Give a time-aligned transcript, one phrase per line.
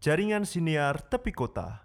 [0.00, 1.84] Jaringan Siniar Tepi Kota.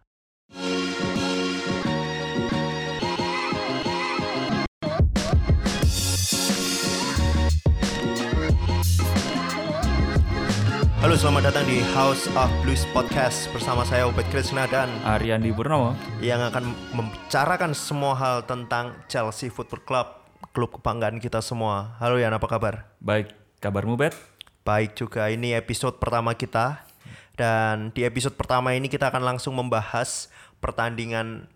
[11.04, 16.00] Halo, selamat datang di House of Blues Podcast bersama saya Ubed Krishna dan Ariandi Purnomo.
[16.24, 20.08] yang akan membicarakan semua hal tentang Chelsea Football Club,
[20.56, 22.00] klub kebanggaan kita semua.
[22.00, 22.96] Halo Yan, apa kabar?
[23.04, 24.16] Baik, kabarmu Bet?
[24.64, 26.95] Baik juga, ini episode pertama kita
[27.36, 30.32] dan di episode pertama ini kita akan langsung membahas
[30.64, 31.52] pertandingan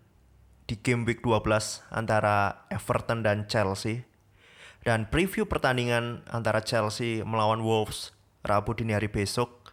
[0.68, 4.06] di game week 12 antara Everton dan Chelsea
[4.86, 9.68] dan preview pertandingan antara Chelsea melawan Wolves Rabu dini hari besok.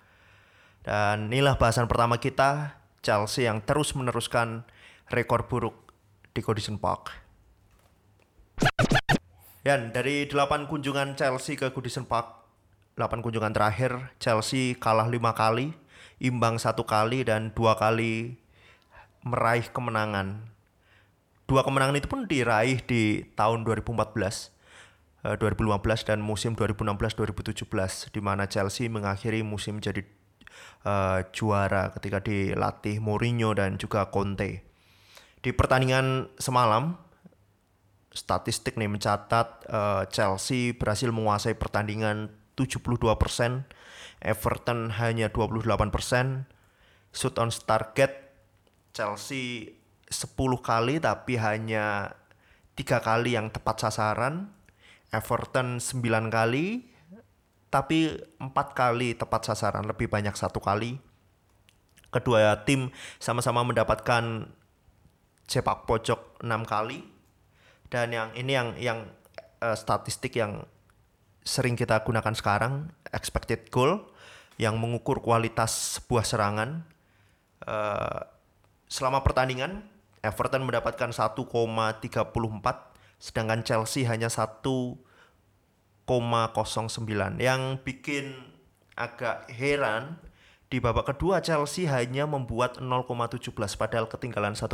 [0.83, 4.67] Dan inilah bahasan pertama kita, Chelsea yang terus meneruskan
[5.11, 5.75] rekor buruk
[6.35, 7.11] di Goodison Park.
[9.67, 12.47] Yan, dari 8 kunjungan Chelsea ke Goodison Park,
[12.95, 15.75] 8 kunjungan terakhir Chelsea kalah 5 kali,
[16.17, 18.37] imbang satu kali dan dua kali
[19.25, 20.49] meraih kemenangan.
[21.47, 24.53] Dua kemenangan itu pun diraih di tahun 2014.
[25.25, 30.05] eh, 2015 dan musim 2016-2017 di mana Chelsea mengakhiri musim jadi
[30.85, 34.61] eh, juara ketika dilatih Mourinho dan juga Conte.
[35.41, 36.97] Di pertandingan semalam
[38.13, 42.73] statistik nih mencatat eh, Chelsea berhasil menguasai pertandingan 72%,
[44.21, 46.49] Everton hanya 28%,
[47.13, 48.33] shoot on target
[48.93, 49.77] Chelsea
[50.09, 52.17] 10 kali tapi hanya
[52.73, 54.49] tiga kali yang tepat sasaran,
[55.13, 56.97] Everton 9 kali
[57.67, 60.97] tapi empat kali tepat sasaran, lebih banyak satu kali.
[62.07, 62.87] Kedua tim
[63.19, 64.47] sama-sama mendapatkan
[65.47, 67.03] sepak pojok enam kali.
[67.91, 68.99] Dan yang ini yang yang
[69.59, 70.63] eh, statistik yang
[71.47, 74.03] sering kita gunakan sekarang expected goal
[74.59, 76.83] yang mengukur kualitas sebuah serangan.
[77.63, 78.21] Eh,
[78.91, 79.87] selama pertandingan
[80.19, 81.47] Everton mendapatkan 1,34
[83.17, 84.99] sedangkan Chelsea hanya 1,09
[87.41, 88.35] yang bikin
[88.93, 90.19] agak heran
[90.67, 94.67] di babak kedua Chelsea hanya membuat 0,17 padahal ketinggalan 1-0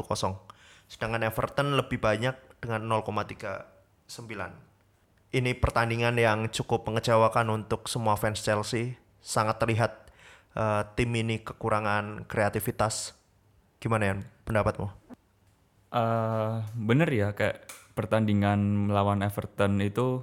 [0.90, 4.73] sedangkan Everton lebih banyak dengan 0,39
[5.34, 9.02] ini pertandingan yang cukup mengecewakan untuk semua fans Chelsea.
[9.18, 10.14] Sangat terlihat
[10.54, 13.18] eh, tim ini kekurangan kreativitas.
[13.82, 14.88] Gimana ya pendapatmu?
[15.94, 17.66] Eh, bener ya, kayak
[17.98, 20.22] pertandingan melawan Everton itu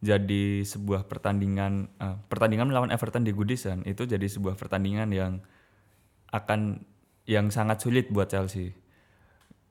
[0.00, 5.44] jadi sebuah pertandingan, eh, pertandingan melawan Everton di Goodison itu jadi sebuah pertandingan yang
[6.32, 6.84] akan
[7.28, 8.72] yang sangat sulit buat Chelsea.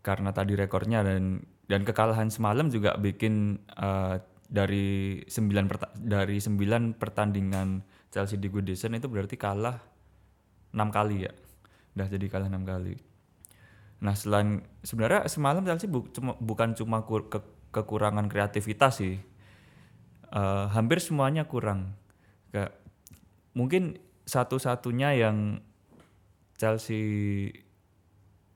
[0.06, 6.94] Karena tadi rekornya dan dan kekalahan semalam juga bikin eh, dari 9 perta- dari 9
[6.96, 7.82] pertandingan
[8.14, 9.82] Chelsea di Goodison itu berarti kalah
[10.72, 11.34] enam kali ya?
[11.98, 12.96] Udah jadi kalah enam kali.
[14.04, 19.18] Nah selain sebenarnya semalam Chelsea bu- cuma, bukan cuma ke- kekurangan kreativitas sih.
[20.32, 21.96] Eh, hampir semuanya kurang.
[22.52, 22.76] Kayak
[23.56, 25.64] mungkin satu-satunya yang
[26.56, 27.52] Chelsea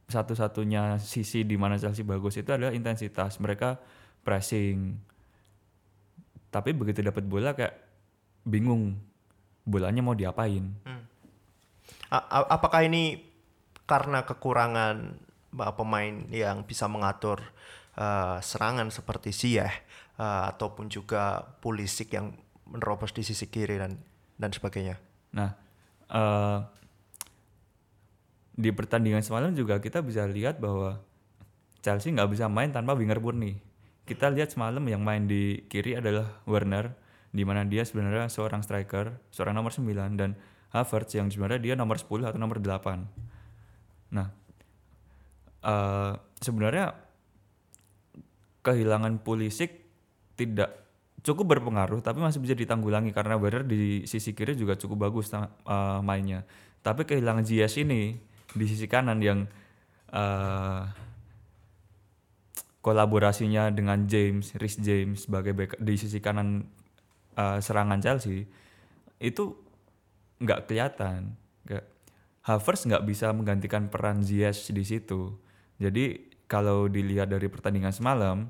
[0.10, 3.38] satu-satunya sisi di mana Chelsea bagus itu adalah intensitas.
[3.38, 3.78] Mereka
[4.26, 4.98] pressing
[6.50, 7.78] tapi begitu dapat bola kayak
[8.46, 8.98] bingung
[9.66, 10.66] bolanya mau diapain
[12.10, 13.22] a- apakah ini
[13.90, 15.18] karena kekurangan
[15.58, 17.42] uh, pemain yang bisa mengatur
[17.98, 19.74] uh, serangan seperti Ziyech
[20.22, 22.34] uh, ataupun juga Pulisic yang
[22.70, 23.98] menerobos di sisi kiri dan
[24.40, 24.96] dan sebagainya.
[25.34, 25.52] Nah,
[26.08, 26.60] eh,
[28.56, 31.02] di pertandingan semalam juga kita bisa lihat bahwa
[31.82, 33.58] Chelsea nggak bisa main tanpa winger murni.
[34.10, 36.98] Kita lihat semalam yang main di kiri adalah Werner,
[37.30, 40.34] di mana dia sebenarnya seorang striker, seorang nomor 9 dan
[40.74, 43.06] Havertz yang sebenarnya dia nomor 10 atau nomor 8.
[44.10, 44.34] Nah,
[45.62, 46.98] eh, sebenarnya
[48.66, 49.78] kehilangan Pulisic
[50.34, 50.74] tidak
[51.22, 56.02] cukup berpengaruh tapi masih bisa ditanggulangi karena Werner di sisi kiri juga cukup bagus eh,
[56.02, 56.50] mainnya.
[56.82, 58.18] Tapi kehilangan Ziyech ini
[58.58, 59.46] di sisi kanan yang
[60.10, 60.82] eh,
[62.90, 66.66] kolaborasinya dengan James, Rhys James sebagai back di sisi kanan
[67.38, 68.50] eh, serangan Chelsea
[69.22, 69.54] itu
[70.42, 71.38] nggak kelihatan.
[72.40, 75.38] Havertz nggak bisa menggantikan peran Ziyech di situ.
[75.78, 78.50] Jadi kalau dilihat dari pertandingan semalam,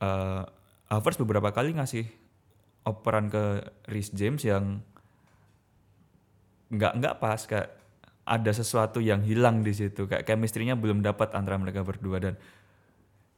[0.00, 0.44] eh
[0.88, 2.08] Havertz beberapa kali ngasih
[2.88, 3.60] operan ke
[3.92, 4.80] Rhys James yang
[6.72, 7.68] nggak nggak pas kayak
[8.22, 12.34] ada sesuatu yang hilang di situ kayak chemistry-nya belum dapat antara mereka berdua dan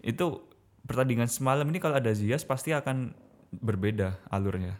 [0.04, 0.44] itu
[0.84, 3.16] pertandingan semalam ini kalau ada Ziyech pasti akan
[3.56, 4.76] berbeda alurnya.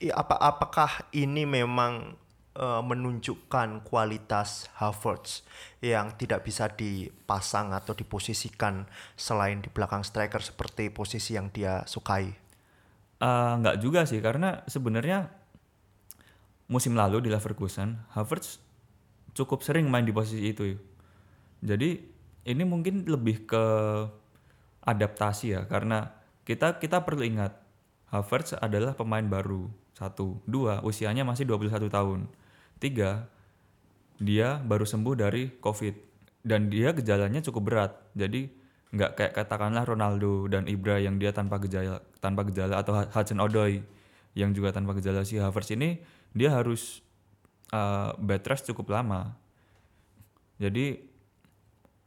[0.00, 2.16] Apa apakah ini memang
[2.56, 5.44] eh, menunjukkan kualitas Havertz
[5.84, 8.88] yang tidak bisa dipasang atau diposisikan
[9.20, 12.32] selain di belakang striker seperti posisi yang dia sukai.
[13.20, 15.28] Eh, nggak juga sih karena sebenarnya
[16.72, 18.64] musim lalu di Leverkusen Havertz
[19.36, 20.72] cukup sering main di posisi itu.
[21.64, 22.13] Jadi
[22.44, 23.64] ini mungkin lebih ke
[24.84, 26.12] adaptasi ya karena
[26.44, 27.56] kita kita perlu ingat
[28.12, 29.66] Havertz adalah pemain baru.
[29.94, 30.38] Satu.
[30.46, 32.30] Dua usianya masih 21 tahun.
[32.78, 33.26] Tiga
[34.22, 35.96] dia baru sembuh dari covid.
[36.44, 37.92] Dan dia gejalanya cukup berat.
[38.14, 38.46] Jadi
[38.94, 43.82] nggak kayak katakanlah Ronaldo dan Ibra yang dia tanpa gejala tanpa gejala atau Hudson Odoi
[44.38, 45.26] yang juga tanpa gejala.
[45.26, 45.98] Si Havertz ini
[46.30, 47.02] dia harus
[47.74, 49.34] uh, bed rest cukup lama.
[50.62, 51.13] Jadi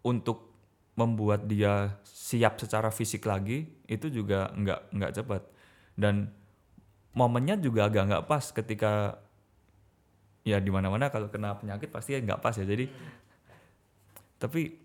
[0.07, 0.47] untuk
[0.95, 5.43] membuat dia siap secara fisik lagi itu juga nggak nggak cepat.
[5.99, 6.31] Dan
[7.11, 9.19] momennya juga agak nggak pas ketika
[10.47, 12.63] ya di mana-mana kalau kena penyakit pasti nggak pas ya.
[12.63, 12.87] Jadi
[14.39, 14.79] tapi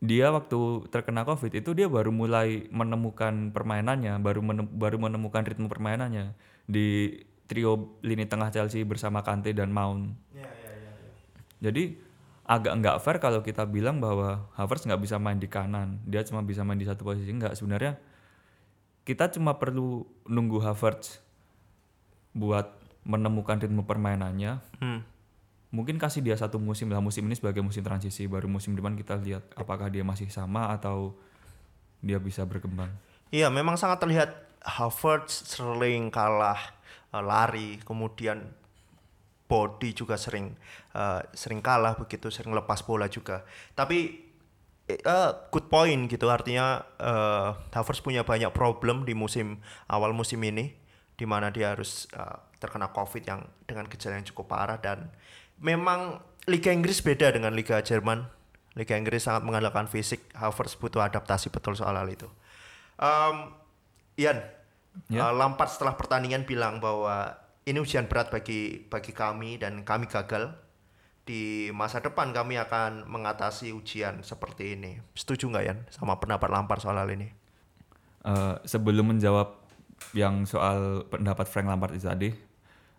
[0.00, 5.68] dia waktu terkena covid itu dia baru mulai menemukan permainannya baru menem, baru menemukan ritme
[5.68, 6.32] permainannya
[6.64, 10.14] di trio lini tengah Chelsea bersama Kante dan Mount.
[11.60, 12.09] Jadi
[12.50, 16.02] agak nggak fair kalau kita bilang bahwa Havertz nggak bisa main di kanan.
[16.02, 17.30] Dia cuma bisa main di satu posisi.
[17.30, 17.94] Nggak sebenarnya
[19.06, 21.22] kita cuma perlu nunggu Havertz
[22.34, 22.74] buat
[23.06, 24.58] menemukan ritme permainannya.
[24.82, 25.06] Hmm.
[25.70, 26.98] mungkin kasih dia satu musim lah.
[26.98, 28.26] Musim ini sebagai musim transisi.
[28.26, 31.14] Baru musim depan kita lihat apakah dia masih sama atau
[32.02, 32.90] dia bisa berkembang.
[33.30, 36.58] Iya, memang sangat terlihat Havertz sering kalah
[37.14, 38.50] eh, lari, kemudian
[39.50, 40.54] body juga sering
[40.94, 43.42] eh, sering kalah begitu, sering lepas bola juga.
[43.74, 44.30] Tapi
[44.86, 49.58] eh, good point gitu, artinya eh, Havertz punya banyak problem di musim
[49.90, 50.70] awal musim ini,
[51.18, 55.10] di mana dia harus eh, terkena COVID yang dengan gejala yang cukup parah dan
[55.58, 58.24] memang Liga Inggris beda dengan Liga Jerman.
[58.78, 62.30] Liga Inggris sangat mengandalkan fisik, Havertz butuh adaptasi betul soal hal itu.
[63.02, 63.50] Um,
[64.14, 64.38] Ian,
[65.06, 65.30] Ya.
[65.30, 67.38] uh, Lampard setelah pertandingan bilang bahwa
[67.68, 70.52] ini ujian berat bagi bagi kami dan kami gagal.
[71.20, 74.98] Di masa depan kami akan mengatasi ujian seperti ini.
[75.14, 77.30] Setuju nggak Ian sama pendapat Lampard soal hal ini?
[78.24, 79.54] Eh, sebelum menjawab
[80.16, 82.30] yang soal pendapat Frank Lampard itu tadi,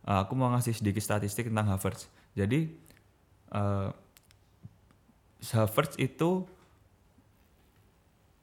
[0.06, 2.08] eh, aku mau ngasih sedikit statistik tentang Havertz.
[2.38, 2.72] Jadi
[3.52, 3.90] eh,
[5.52, 6.46] Havertz itu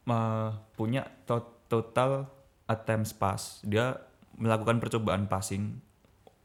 [0.05, 2.29] eh, punya to- total
[2.69, 3.63] attempts pass.
[3.65, 3.97] Dia
[4.37, 5.88] melakukan percobaan passing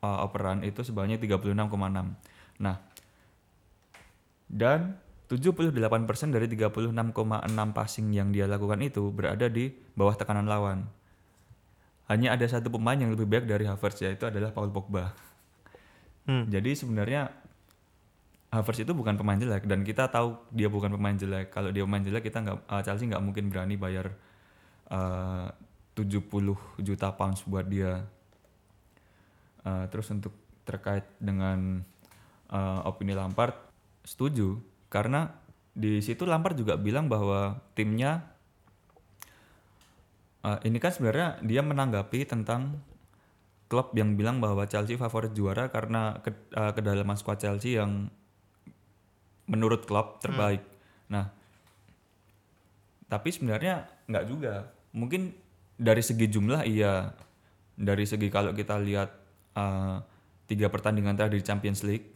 [0.04, 1.64] eh, operan itu sebanyak 36,6.
[2.60, 2.76] Nah,
[4.52, 5.00] dan
[5.32, 5.72] 78%
[6.30, 7.08] dari 36,6
[7.72, 10.84] passing yang dia lakukan itu berada di bawah tekanan lawan.
[12.04, 15.16] Hanya ada satu pemain yang lebih baik dari Havertz yaitu adalah Paul Pogba.
[16.28, 16.44] Hmm.
[16.52, 17.32] Jadi sebenarnya
[18.52, 21.48] Havertz itu bukan pemain jelek dan kita tahu dia bukan pemain jelek.
[21.48, 24.12] Kalau dia pemain jelek kita nggak eh, Chelsea nggak mungkin berani bayar
[24.92, 25.48] eh,
[25.96, 28.04] 70 juta pounds buat dia.
[29.64, 30.36] Eh, terus untuk
[30.68, 31.80] terkait dengan
[32.52, 33.56] eh, opini Lampard
[34.04, 34.60] setuju
[34.92, 35.32] karena
[35.72, 38.28] di situ Lampard juga bilang bahwa timnya
[40.44, 42.76] eh, ini kan sebenarnya dia menanggapi tentang
[43.72, 48.12] klub yang bilang bahwa Chelsea favorit juara karena ke, eh, kedalaman skuad Chelsea yang
[49.48, 50.60] menurut klub terbaik.
[51.08, 51.32] Nah,
[53.08, 54.68] tapi sebenarnya nggak juga.
[54.92, 55.32] Mungkin
[55.80, 57.12] dari segi jumlah iya,
[57.76, 59.23] dari segi kalau kita lihat
[59.54, 59.96] eh,
[60.44, 62.06] tiga pertandingan terakhir di Champions League,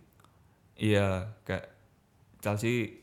[0.79, 1.67] iya kayak
[2.45, 3.03] Chelsea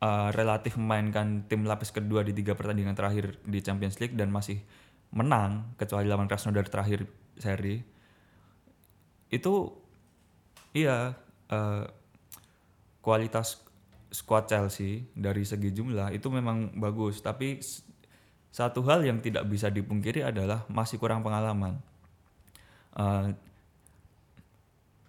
[0.00, 4.60] eh, relatif memainkan tim lapis kedua di tiga pertandingan terakhir di Champions League dan masih
[5.12, 7.04] menang kecuali lawan Krasnodar terakhir
[7.36, 7.82] seri.
[9.32, 9.72] Itu
[10.72, 11.12] iya
[11.52, 11.84] eh,
[13.02, 13.60] kualitas
[14.12, 17.20] squad Chelsea dari segi jumlah itu memang bagus.
[17.24, 17.60] Tapi
[18.52, 21.80] satu hal yang tidak bisa dipungkiri adalah masih kurang pengalaman
[22.92, 23.28] Eh,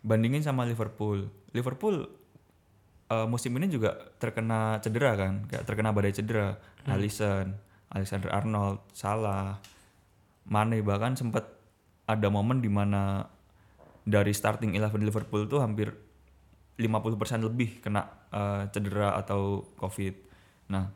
[0.03, 2.07] bandingin sama Liverpool Liverpool
[3.11, 6.55] eh, musim ini juga terkena cedera kan kayak terkena badai cedera
[6.87, 7.55] Alisson
[7.91, 9.59] Alexander Arnold Salah
[10.47, 11.47] Mane bahkan sempat
[12.07, 13.27] ada momen di mana
[14.03, 15.91] dari starting 11 Liverpool tuh hampir
[16.75, 20.15] 50% lebih kena eh, cedera atau covid.
[20.73, 20.89] Nah,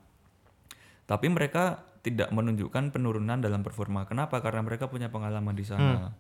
[1.08, 4.04] tapi mereka tidak menunjukkan penurunan dalam performa.
[4.04, 4.44] Kenapa?
[4.44, 6.12] Karena mereka punya pengalaman di sana.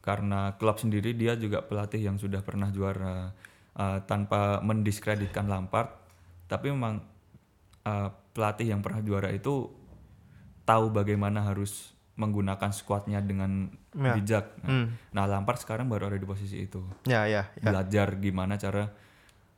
[0.00, 3.32] Karena klub sendiri dia juga pelatih yang sudah pernah juara
[3.78, 5.94] Eh, tanpa mendiskreditkan Lampard,
[6.50, 6.98] tapi memang
[7.86, 9.70] eh, pelatih yang pernah juara itu
[10.66, 14.18] tahu bagaimana harus menggunakan squadnya dengan Ya.
[14.18, 14.50] bijak.
[14.66, 14.86] Nah, Hmm.
[15.14, 16.82] nah, Lampard sekarang baru ada di posisi itu.
[17.06, 17.70] Ya, ya, ya.
[17.70, 18.90] Belajar gimana cara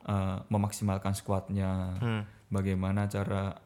[0.01, 2.21] eh, memaksimalkan squadnya, Hmm.
[2.53, 3.57] bagaimana cara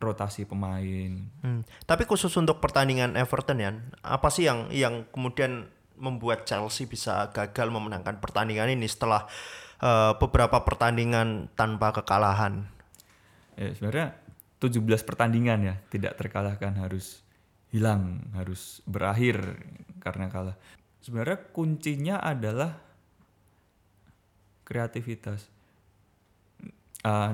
[0.00, 1.12] rotasi pemain.
[1.44, 1.68] Hmm.
[1.84, 5.68] Tapi khusus untuk pertandingan Everton ya, apa sih yang yang kemudian
[5.98, 9.26] membuat Chelsea bisa gagal memenangkan pertandingan ini setelah
[9.82, 12.66] eh, beberapa pertandingan tanpa kekalahan?
[13.58, 14.08] Ya, sebenarnya
[14.62, 17.22] 17 pertandingan ya tidak terkalahkan harus
[17.70, 19.38] hilang, harus berakhir
[20.00, 20.56] karena kalah.
[21.02, 22.78] Sebenarnya kuncinya adalah
[24.66, 25.46] kreativitas.
[27.04, 27.32] Eh,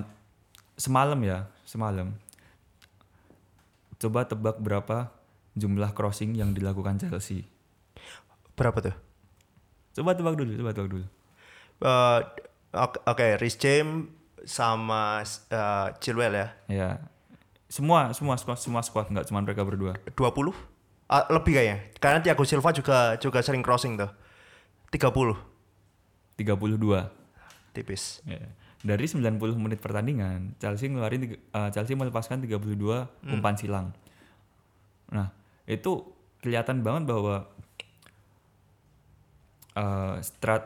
[0.76, 2.12] semalam ya, semalam.
[3.98, 5.08] Coba tebak berapa
[5.54, 7.46] jumlah crossing yang dilakukan Chelsea.
[8.54, 8.96] Berapa tuh?
[9.94, 11.06] Coba tebak dulu, coba tebak dulu.
[11.84, 12.20] Eh,
[12.74, 14.10] Oke, oke, Rhys James
[14.42, 16.90] sama eh, Chilwell ya, Ya,
[17.70, 19.94] semua semua semua, semua squad nggak cuma mereka berdua.
[20.18, 20.50] 20?
[21.06, 21.78] Ah, lebih kayaknya.
[22.02, 24.10] Karena Thiago Silva juga juga sering crossing tuh.
[24.90, 25.38] 30
[26.34, 26.58] 32.
[27.70, 28.22] tipis.
[28.26, 28.42] Ya.
[28.82, 32.74] Dari 90 menit pertandingan, Chelsea ngeluarin eh, Chelsea melepaskan 32
[33.30, 33.94] umpan silang.
[35.14, 35.30] Nah,
[35.70, 36.10] itu
[36.42, 37.46] kelihatan banget bahwa
[39.74, 40.64] eh, strat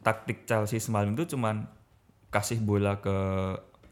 [0.00, 1.68] taktik Chelsea semalam itu cuman
[2.30, 3.16] kasih bola ke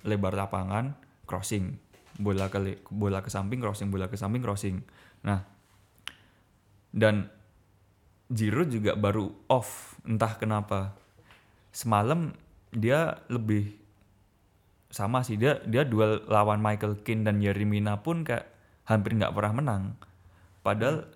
[0.07, 0.95] lebar lapangan,
[1.27, 1.77] crossing,
[2.17, 4.81] bola ke bola ke samping, crossing, bola ke samping, crossing.
[5.27, 5.43] Nah,
[6.95, 7.29] dan
[8.29, 10.93] Giroud juga baru off, entah kenapa.
[11.73, 12.37] Semalam
[12.73, 13.73] dia lebih
[14.93, 15.41] sama sih.
[15.41, 18.49] Dia dia duel lawan Michael Keane dan Yeremina pun kayak
[18.85, 19.83] hampir nggak pernah menang.
[20.61, 21.09] Padahal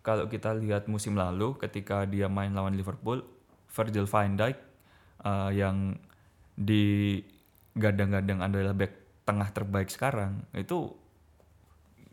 [0.00, 3.20] kalau kita lihat musim lalu ketika dia main lawan Liverpool,
[3.70, 4.56] Virgil van Dijk
[5.24, 5.96] uh, yang
[6.56, 7.20] di
[7.76, 10.90] gadang-gadang adalah back tengah terbaik sekarang itu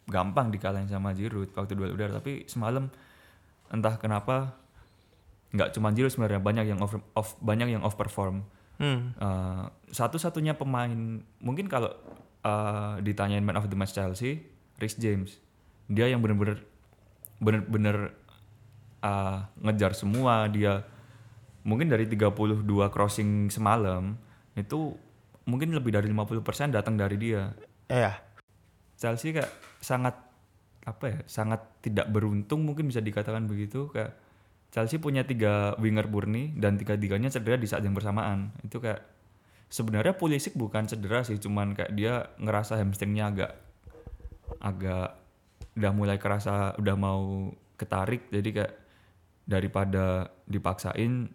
[0.07, 2.19] gampang dikalahin sama Giroud waktu duel udara.
[2.19, 2.91] Tapi semalam
[3.71, 4.55] entah kenapa
[5.55, 8.45] nggak cuma Giroud sebenarnya banyak yang off, off banyak yang off perform
[8.77, 9.17] Hmm.
[9.17, 11.89] Uh, satu-satunya pemain mungkin kalau
[12.45, 14.45] uh, ditanyain man of the match Chelsea,
[14.77, 15.41] Rhys James,
[15.89, 16.61] dia yang bener-bener
[17.37, 18.13] bener-bener
[19.01, 20.85] uh, ngejar semua dia
[21.67, 24.15] mungkin dari 32 crossing semalam
[24.55, 24.95] itu
[25.47, 27.51] mungkin lebih dari 50% datang dari dia.
[27.87, 28.19] Iya.
[28.97, 30.15] Chelsea kayak sangat
[30.87, 34.15] apa ya sangat tidak beruntung mungkin bisa dikatakan begitu kayak
[34.71, 39.03] Chelsea punya tiga winger murni dan tiga-tiganya cedera di saat yang bersamaan itu kayak
[39.67, 43.51] sebenarnya Pulisic bukan cedera sih cuman kayak dia ngerasa hamstringnya agak
[44.63, 45.26] agak
[45.77, 48.73] udah mulai kerasa udah mau ketarik jadi kayak
[49.47, 51.29] daripada dipaksain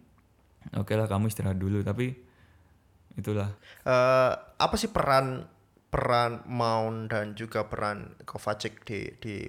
[0.75, 2.13] oke lah kamu istirahat dulu tapi
[3.17, 3.49] itulah
[3.83, 5.43] Eh, apa sih peran
[5.91, 9.43] peran Mount dan juga peran Kovacic di di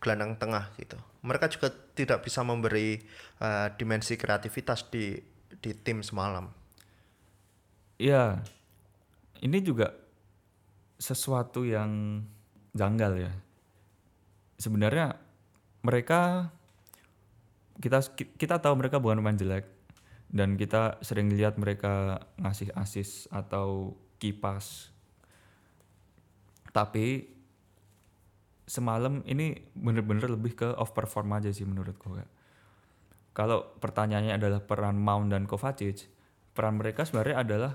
[0.00, 0.96] gelandang tengah gitu.
[1.22, 2.96] Mereka juga tidak bisa memberi
[3.38, 5.20] eh, dimensi kreativitas di
[5.60, 6.48] di tim semalam.
[8.00, 8.40] Iya,
[9.44, 9.92] ini juga
[10.96, 12.24] sesuatu yang
[12.72, 13.32] janggal ya.
[14.62, 15.18] Sebenarnya
[15.82, 16.54] mereka
[17.82, 17.98] kita
[18.38, 19.66] kita tahu mereka bukan pemain jelek
[20.30, 24.94] dan kita sering lihat mereka ngasih asis atau kipas.
[26.70, 27.26] Tapi
[28.70, 32.30] semalam ini bener-bener lebih ke off perform aja sih menurutku Kak.
[33.34, 36.06] Kalau pertanyaannya adalah peran Mount dan Kovacic,
[36.54, 37.72] peran mereka sebenarnya adalah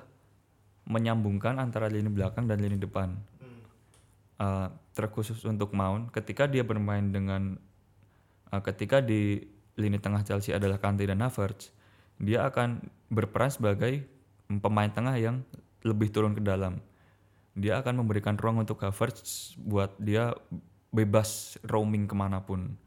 [0.88, 3.17] menyambungkan antara lini belakang dan lini depan.
[4.38, 7.58] Uh, terkhusus untuk Mount, ketika dia bermain dengan
[8.53, 9.41] uh, ketika di
[9.74, 11.74] lini tengah Chelsea adalah Kante dan Havertz,
[12.22, 14.06] dia akan berperan sebagai
[14.62, 15.41] pemain tengah yang
[15.82, 16.77] lebih turun ke dalam.
[17.58, 20.38] Dia akan memberikan ruang untuk Havertz buat dia
[20.94, 22.77] bebas roaming ke mana pun.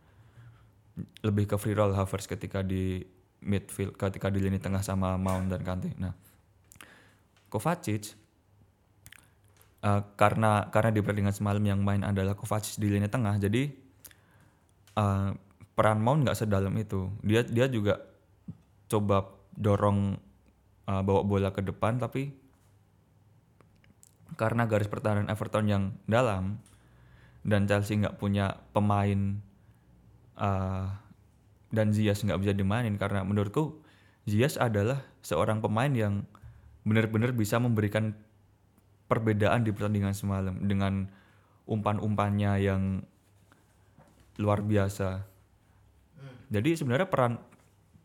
[1.27, 3.03] Lebih ke free roll Havertz ketika di
[3.43, 5.91] midfield, ketika di lini tengah sama Mount dan Kante.
[5.99, 6.15] Nah,
[7.51, 8.20] Kovacic
[9.85, 13.69] uh, karena karena di pertandingan semalam yang main adalah Kovacic di lini tengah, jadi
[14.97, 15.33] uh,
[15.77, 17.09] peran Mount nggak sedalam itu.
[17.25, 18.01] Dia dia juga
[18.91, 20.19] coba dorong
[20.89, 22.33] uh, bawa bola ke depan, tapi
[24.41, 26.63] karena garis pertahanan Everton yang dalam
[27.45, 29.41] dan Chelsea nggak punya pemain
[30.37, 30.89] uh,
[31.71, 33.81] dan Ziyech nggak bisa dimainin karena menurutku
[34.29, 36.25] Ziyech adalah seorang pemain yang
[36.85, 38.17] benar-benar bisa memberikan
[39.11, 41.11] perbedaan di pertandingan semalam dengan
[41.67, 43.03] umpan-umpannya yang
[44.39, 45.27] luar biasa.
[46.51, 47.43] Jadi sebenarnya peran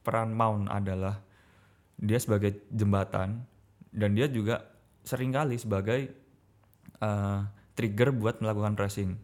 [0.01, 1.21] peran Mount adalah
[2.01, 3.45] dia sebagai jembatan
[3.93, 4.65] dan dia juga
[5.05, 6.09] sering kali sebagai
[7.01, 7.45] uh,
[7.77, 9.15] trigger buat melakukan pressing.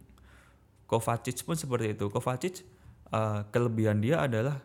[0.86, 2.06] Kovacic pun seperti itu.
[2.08, 2.62] Kovacic
[3.10, 4.62] uh, kelebihan dia adalah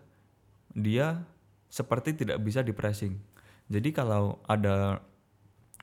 [0.74, 1.26] dia
[1.68, 3.18] seperti tidak bisa di pressing.
[3.68, 5.02] Jadi kalau ada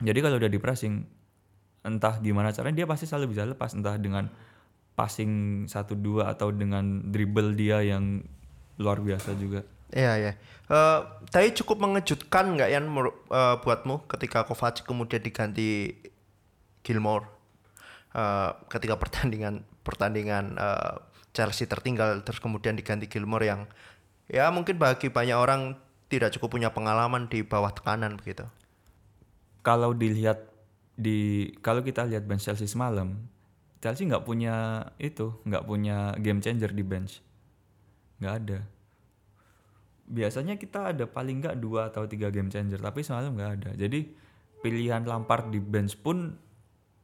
[0.01, 1.14] jadi kalau udah di pressing
[1.85, 4.27] entah gimana caranya dia pasti selalu bisa lepas entah dengan
[4.97, 8.25] passing satu dua atau dengan dribble dia yang
[8.81, 9.61] luar biasa juga.
[9.93, 10.31] Iya ya.
[10.65, 15.93] Uh, tapi cukup mengejutkan nggak Yan uh, buatmu ketika Kovacic kemudian diganti
[16.81, 17.29] Gilmore
[18.17, 21.05] uh, ketika pertandingan pertandingan uh,
[21.37, 23.61] Chelsea tertinggal terus kemudian diganti Gilmore yang
[24.25, 25.77] ya mungkin bagi banyak orang
[26.09, 28.49] tidak cukup punya pengalaman di bawah tekanan begitu.
[29.61, 30.54] Kalau dilihat
[30.95, 33.19] di kalau kita lihat bench Chelsea semalam,
[33.83, 37.19] Chelsea nggak punya itu, nggak punya game changer di bench,
[38.23, 38.59] nggak ada.
[40.07, 43.71] Biasanya kita ada paling nggak dua atau tiga game changer, tapi semalam nggak ada.
[43.75, 44.07] Jadi
[44.63, 46.33] pilihan Lampard di bench pun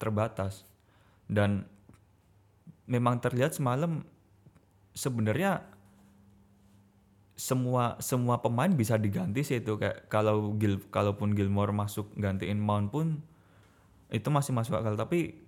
[0.02, 0.66] terbatas
[1.30, 1.68] dan
[2.90, 4.02] memang terlihat semalam
[4.98, 5.62] sebenarnya
[7.38, 12.94] semua semua pemain bisa diganti sih itu kayak kalau Gil kalaupun Gilmore masuk gantiin Mount
[12.94, 13.08] pun
[14.12, 15.40] itu masih masuk akal tapi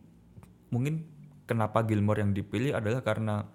[0.71, 1.05] mungkin
[1.45, 3.45] kenapa Gilmore yang dipilih adalah karena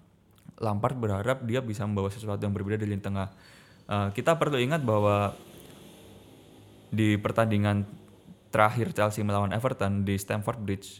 [0.59, 3.31] Lampard berharap dia bisa membawa sesuatu yang berbeda di lini tengah.
[3.87, 5.31] Uh, kita perlu ingat bahwa
[6.91, 7.87] di pertandingan
[8.51, 10.99] terakhir Chelsea melawan Everton di Stamford Bridge,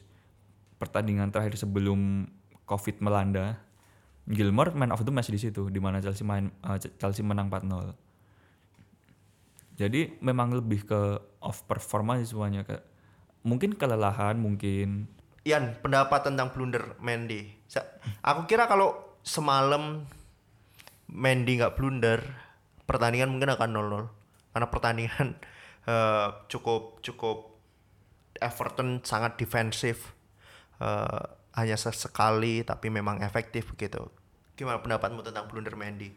[0.79, 2.29] pertandingan terakhir sebelum
[2.63, 3.59] COVID melanda,
[4.29, 7.93] Gilmore man of the match di situ di mana Chelsea main uh, Chelsea menang 4-0.
[9.79, 11.01] Jadi memang lebih ke
[11.43, 12.63] off performance semuanya
[13.43, 15.07] mungkin kelelahan mungkin
[15.47, 17.47] Ian pendapat tentang blunder Mendy.
[18.21, 20.03] Aku kira kalau semalam
[21.09, 22.21] Mendy nggak blunder,
[22.85, 25.27] pertandingan mungkin akan 0-0 karena pertandingan
[25.89, 27.57] uh, cukup cukup
[28.37, 30.13] Everton sangat defensif.
[30.79, 34.07] Uh, hanya sesekali tapi memang efektif begitu.
[34.55, 36.13] Gimana pendapatmu tentang blunder Mendy?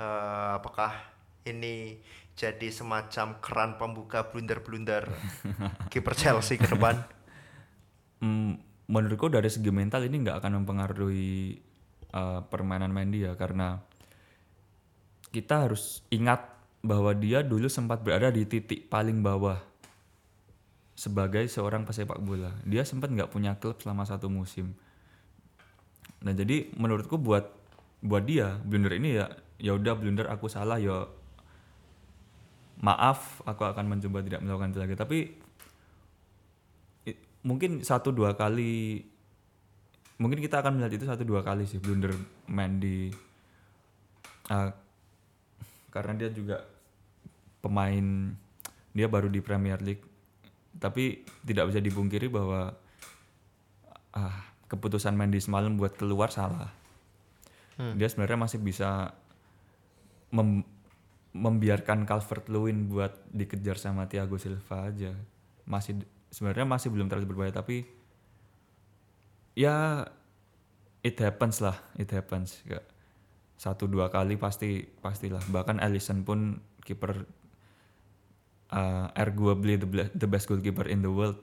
[0.00, 0.96] Uh, apakah
[1.46, 1.98] ini
[2.32, 5.10] jadi semacam keran pembuka blunder-blunder
[5.92, 7.02] kiper Chelsea ke depan?
[8.22, 11.58] Hmm, menurutku dari segi mental ini nggak akan mempengaruhi
[12.14, 13.82] uh, permainan Mendy ya karena
[15.32, 16.44] kita harus ingat
[16.84, 19.58] bahwa dia dulu sempat berada di titik paling bawah
[20.92, 22.52] sebagai seorang pesepak bola.
[22.62, 24.76] Dia sempat nggak punya klub selama satu musim.
[26.22, 27.48] Nah jadi menurutku buat
[28.02, 29.26] buat dia blunder ini ya
[29.62, 31.06] ya udah blunder aku salah ya
[32.82, 34.94] maaf aku akan mencoba tidak melakukan itu lagi.
[34.98, 35.18] Tapi
[37.42, 39.02] mungkin satu dua kali
[40.22, 42.14] mungkin kita akan melihat itu satu dua kali sih blunder
[42.46, 43.10] Mandy
[44.46, 44.70] uh,
[45.90, 46.62] karena dia juga
[47.58, 48.34] pemain
[48.92, 50.04] dia baru di Premier League.
[50.76, 52.72] Tapi tidak bisa dipungkiri bahwa
[54.16, 56.72] uh, keputusan Mandy semalam buat keluar salah.
[57.72, 57.96] Hmm.
[57.96, 59.16] dia sebenarnya masih bisa
[60.28, 60.60] mem
[61.32, 65.16] membiarkan Calvert Lewin buat dikejar sama Thiago Silva aja.
[65.64, 67.88] Masih sebenarnya masih belum terlalu berbahaya tapi
[69.56, 70.04] ya
[71.00, 72.60] it happens lah it happens.
[72.68, 72.84] Gak
[73.56, 75.40] satu dua kali pasti pastilah.
[75.48, 77.24] Bahkan Alisson pun kiper
[78.68, 81.40] uh, arguably the, the best goalkeeper in the world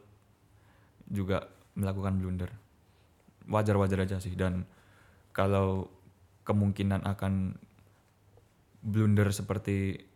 [1.09, 2.51] juga melakukan blunder.
[3.49, 4.69] Wajar-wajar aja sih dan
[5.33, 5.89] kalau
[6.45, 7.57] kemungkinan akan
[8.79, 10.07] blunder seperti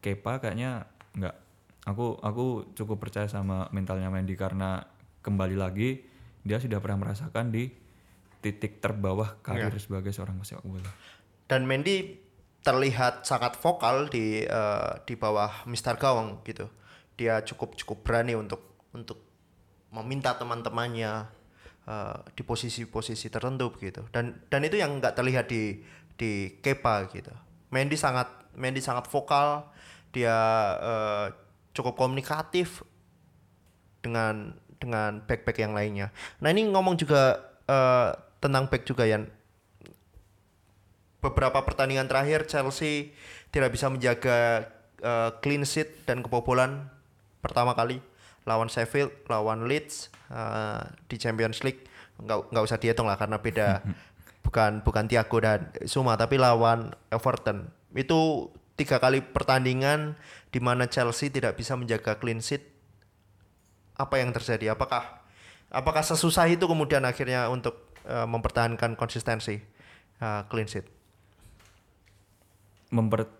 [0.00, 1.36] Kepa kayaknya nggak
[1.84, 4.84] aku aku cukup percaya sama mentalnya Mendy karena
[5.20, 6.00] kembali lagi
[6.40, 7.68] dia sudah pernah merasakan di
[8.40, 9.80] titik terbawah karir ya.
[9.80, 10.88] sebagai seorang pesepak bola.
[11.44, 12.16] Dan Mendy
[12.64, 16.72] terlihat sangat vokal di uh, di bawah Mister Gawang gitu.
[17.20, 19.20] Dia cukup cukup berani untuk untuk
[19.92, 21.28] meminta teman-temannya
[21.84, 25.82] uh, di posisi-posisi tertentu begitu dan dan itu yang nggak terlihat di
[26.14, 27.34] di Kepa gitu
[27.70, 29.66] Mendy sangat Mendy sangat vokal.
[30.10, 30.36] Dia
[30.78, 31.26] uh,
[31.70, 32.82] cukup komunikatif
[34.02, 36.10] dengan dengan back-back yang lainnya.
[36.42, 37.38] Nah ini ngomong juga
[37.70, 38.10] uh,
[38.42, 39.22] tentang back juga ya
[41.20, 43.12] beberapa pertandingan terakhir Chelsea
[43.52, 44.66] tidak bisa menjaga
[45.04, 46.88] uh, clean sheet dan kebobolan
[47.44, 48.00] pertama kali.
[48.48, 51.84] Lawan Sheffield, lawan Leeds uh, di Champions League.
[52.16, 53.84] Nggak nggak usah dihitung lah karena beda
[54.50, 57.70] bukan bukan Thiago dan Suma tapi lawan Everton.
[57.94, 60.18] Itu tiga kali pertandingan
[60.50, 62.66] di mana Chelsea tidak bisa menjaga clean sheet.
[63.94, 64.74] Apa yang terjadi?
[64.74, 65.22] Apakah
[65.70, 69.62] apakah sesusah itu kemudian akhirnya untuk uh, mempertahankan konsistensi
[70.18, 70.90] uh, clean sheet?
[72.90, 73.30] Memper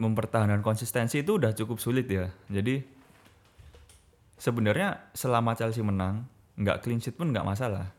[0.00, 2.32] mempertahankan konsistensi itu udah cukup sulit ya.
[2.48, 2.80] Jadi
[4.40, 6.24] sebenarnya selama Chelsea menang
[6.56, 7.92] nggak clean sheet pun nggak masalah.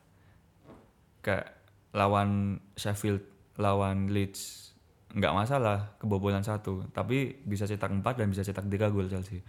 [1.21, 1.62] Kayak
[1.93, 3.21] lawan Sheffield
[3.61, 4.73] lawan Leeds
[5.13, 6.89] nggak masalah kebobolan satu.
[6.89, 9.39] Tapi bisa cetak 4 dan bisa cetak 3 gol Chelsea.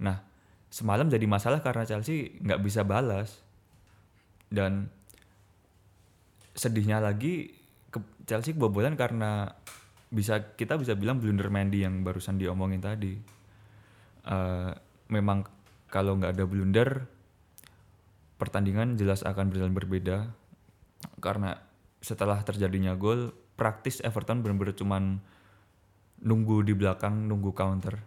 [0.00, 0.16] Nah
[0.72, 3.44] semalam jadi masalah karena Chelsea nggak bisa balas.
[4.50, 4.90] Dan
[6.56, 7.54] sedihnya lagi
[7.92, 9.54] ke Chelsea kebobolan karena
[10.10, 13.14] bisa kita bisa bilang blunder Mendy yang barusan diomongin tadi.
[14.26, 14.72] Eh,
[15.12, 15.46] memang
[15.86, 17.06] kalau nggak ada blunder
[18.40, 20.18] pertandingan jelas akan berjalan berbeda.
[21.20, 21.69] Karena
[22.00, 25.20] setelah terjadinya gol praktis Everton benar-benar cuman
[26.24, 28.00] nunggu di belakang nunggu counter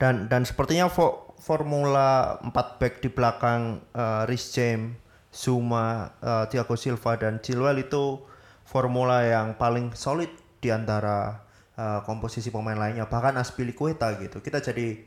[0.00, 4.98] Dan dan sepertinya fo- formula 4 back di belakang uh, Rhys James,
[5.30, 8.18] Zuma, uh, Thiago Silva dan Chilwell itu
[8.66, 11.46] formula yang paling solid di antara
[11.78, 14.42] uh, komposisi pemain lainnya bahkan Aspilicueta gitu.
[14.42, 14.98] Kita jadi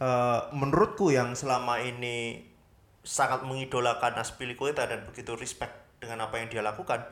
[0.00, 2.40] uh, menurutku yang selama ini
[3.04, 5.77] sangat mengidolakan Aspilicueta dan begitu respect
[6.08, 7.04] dengan apa yang dia lakukan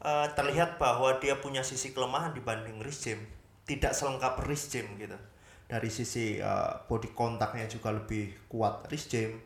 [0.00, 3.28] eh, terlihat bahwa dia punya sisi kelemahan dibanding Rhys James.
[3.68, 5.20] Tidak selengkap Rhys James gitu.
[5.68, 9.36] Dari sisi eh, body kontaknya juga lebih kuat Rhys James,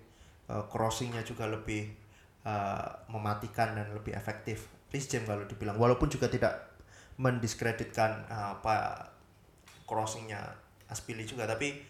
[0.46, 1.90] eh, crossingnya juga lebih
[2.46, 5.74] eh, mematikan dan lebih efektif Rhys James kalau dibilang.
[5.74, 6.78] Walaupun juga tidak
[7.18, 9.10] mendiskreditkan eh, apa
[9.90, 11.80] crossingnya Aspili juga, tapi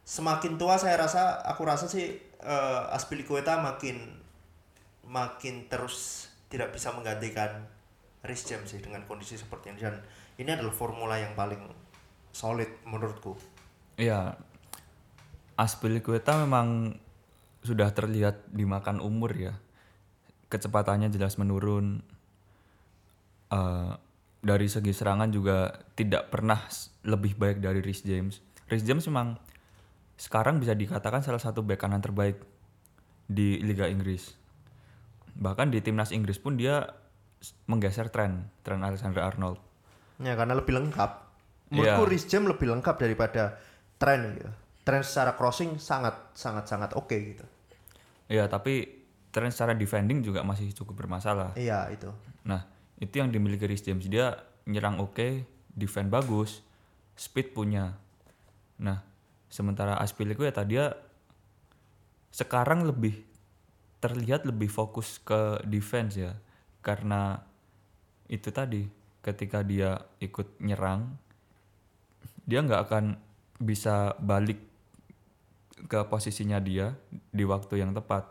[0.00, 4.25] semakin tua saya rasa aku rasa sih eh, Aspilicueta makin
[5.06, 7.66] makin terus tidak bisa menggantikan
[8.26, 10.02] Rhys James sih dengan kondisi seperti ini dan
[10.36, 11.62] ini adalah formula yang paling
[12.34, 13.38] solid menurutku.
[13.96, 14.36] Iya,
[15.56, 17.00] Aspilicueta memang
[17.64, 19.54] sudah terlihat dimakan umur ya.
[20.52, 22.04] Kecepatannya jelas menurun.
[23.48, 23.92] Eh,
[24.46, 26.60] dari segi serangan juga tidak pernah
[27.02, 28.38] lebih baik dari Rhys James.
[28.68, 29.40] Rhys James memang
[30.20, 32.38] sekarang bisa dikatakan salah satu bek kanan terbaik
[33.26, 34.36] di Liga Inggris.
[35.36, 36.88] Bahkan di timnas Inggris pun dia
[37.68, 39.60] menggeser tren, tren Alexander Arnold.
[40.20, 41.10] Ya karena lebih lengkap.
[41.70, 42.10] Menurutku Iya.
[42.10, 43.58] Rhys James lebih lengkap daripada
[44.00, 44.50] tren gitu.
[44.86, 47.44] Tren secara crossing sangat sangat sangat oke gitu.
[48.30, 48.86] Iya, tapi
[49.34, 51.52] tren secara defending juga masih cukup bermasalah.
[51.58, 52.08] Iya itu.
[52.46, 52.64] Nah,
[52.96, 54.06] itu yang dimiliki Rhys James.
[54.06, 55.42] Dia nyerang oke,
[55.74, 56.62] defend bagus,
[57.18, 57.98] speed punya.
[58.78, 59.02] Nah,
[59.50, 60.94] sementara Aspilicueta dia
[62.30, 63.25] sekarang lebih
[64.00, 66.36] terlihat lebih fokus ke defense ya.
[66.84, 67.40] Karena
[68.30, 68.86] itu tadi
[69.22, 71.18] ketika dia ikut nyerang
[72.46, 73.04] dia nggak akan
[73.58, 74.62] bisa balik
[75.90, 78.26] ke posisinya dia di waktu yang tepat.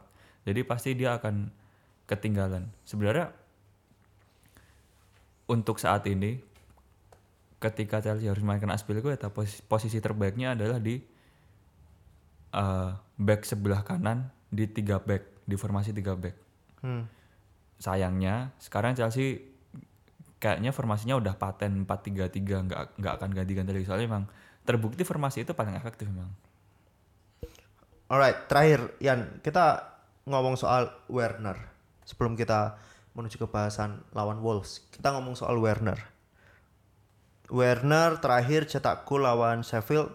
[0.47, 1.51] Jadi pasti dia akan
[2.07, 2.71] ketinggalan.
[2.87, 3.33] Sebenarnya
[5.51, 6.39] untuk saat ini
[7.59, 10.95] ketika Chelsea harus mainkan Aspilicueta posisi, posisi terbaiknya adalah di
[12.55, 16.35] eh, back sebelah kanan di tiga back di formasi tiga back.
[16.81, 17.05] Hmm.
[17.77, 19.55] Sayangnya sekarang Chelsea
[20.41, 24.25] kayaknya formasinya udah paten 4-3-3 nggak nggak akan ganti-ganti lagi soalnya memang
[24.67, 26.29] terbukti formasi itu paling efektif memang.
[28.05, 29.97] Alright, terakhir Yan, kita
[30.29, 31.57] ngomong soal Werner
[32.05, 32.77] sebelum kita
[33.17, 34.85] menuju ke bahasan lawan Wolves.
[34.93, 35.97] Kita ngomong soal Werner.
[37.49, 40.13] Werner terakhir cetak gol lawan Sheffield.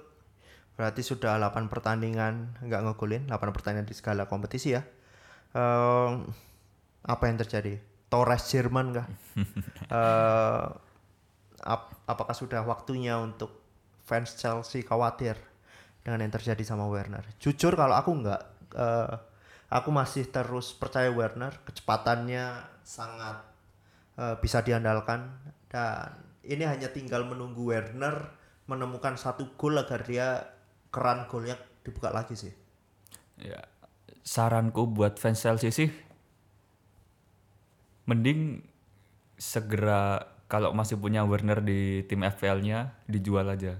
[0.78, 4.82] Berarti sudah 8 pertandingan nggak ngegolin, 8 pertandingan di segala kompetisi ya.
[5.54, 6.30] Ehm,
[7.04, 7.78] apa yang terjadi?
[8.10, 9.08] Torres Jerman kah?
[9.90, 10.66] Eh,
[11.66, 13.50] ap- apakah sudah waktunya untuk
[14.06, 15.34] fans Chelsea khawatir
[16.06, 17.26] dengan yang terjadi sama Werner?
[17.42, 18.42] Jujur kalau aku nggak,
[18.78, 19.14] eh,
[19.66, 23.42] aku masih terus percaya Werner, kecepatannya sangat
[24.20, 25.26] eh, bisa diandalkan
[25.72, 26.14] dan
[26.46, 28.30] ini hanya tinggal menunggu Werner
[28.70, 30.28] menemukan satu gol agar dia
[30.94, 32.54] keran golnya dibuka lagi sih.
[33.40, 33.60] Ya,
[34.20, 35.90] saranku buat fans Chelsea sih
[38.04, 38.64] mending
[39.40, 43.78] segera kalau masih punya Werner di tim FPL-nya dijual aja.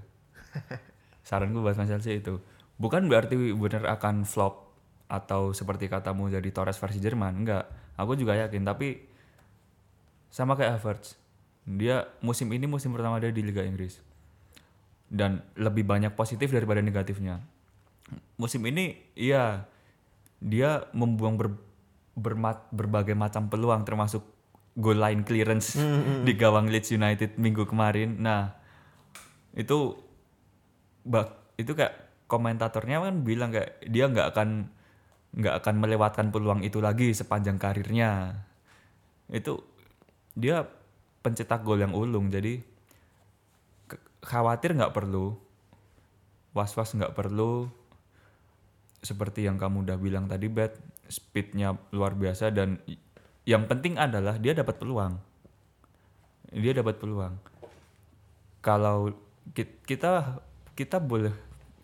[1.27, 2.39] Saranku buat fans Chelsea itu.
[2.79, 4.71] Bukan berarti Werner akan flop
[5.11, 7.67] atau seperti katamu jadi Torres versi Jerman, enggak.
[7.99, 9.03] Aku juga yakin tapi
[10.31, 11.19] sama kayak Havertz.
[11.67, 13.99] Dia musim ini musim pertama dia di Liga Inggris.
[15.11, 17.43] Dan lebih banyak positif daripada negatifnya
[18.35, 19.69] musim ini iya
[20.41, 21.61] dia membuang ber-
[22.17, 24.25] bermat- berbagai macam peluang termasuk
[24.73, 25.77] goal line clearance
[26.27, 28.19] di gawang Leeds United minggu kemarin.
[28.19, 28.51] Nah,
[29.53, 29.95] itu
[31.05, 34.49] bak itu kayak komentatornya kan bilang kayak dia nggak akan
[35.31, 38.41] nggak akan melewatkan peluang itu lagi sepanjang karirnya.
[39.31, 39.63] Itu
[40.35, 40.65] dia
[41.21, 42.63] pencetak gol yang ulung jadi
[44.21, 45.37] khawatir nggak perlu
[46.53, 47.69] was-was nggak perlu
[49.01, 50.77] seperti yang kamu udah bilang tadi bet
[51.09, 52.77] speednya luar biasa dan
[53.43, 55.17] yang penting adalah dia dapat peluang.
[56.53, 57.33] Dia dapat peluang.
[58.61, 59.09] Kalau
[59.57, 60.37] ki- kita
[60.77, 61.33] kita boleh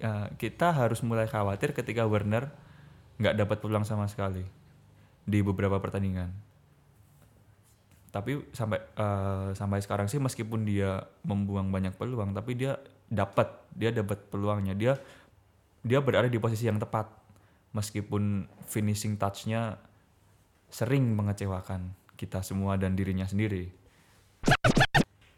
[0.05, 2.53] uh, kita harus mulai khawatir ketika Werner
[3.17, 4.45] nggak dapat peluang sama sekali
[5.25, 6.29] di beberapa pertandingan.
[8.13, 12.77] Tapi sampai uh, sampai sekarang sih meskipun dia membuang banyak peluang, tapi dia
[13.09, 14.77] dapat dia dapat peluangnya.
[14.77, 14.93] Dia
[15.87, 17.07] dia berada di posisi yang tepat
[17.71, 19.79] meskipun finishing touch-nya
[20.67, 23.71] sering mengecewakan kita semua dan dirinya sendiri.